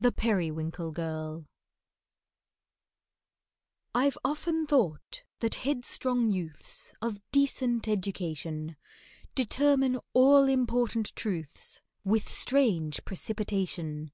[0.00, 1.46] THE PERIWINKLE GIRL
[3.94, 8.74] I'VE often thought that headstrong youths Of decent education,
[9.36, 14.10] Determine all important truths, With strange precipitation.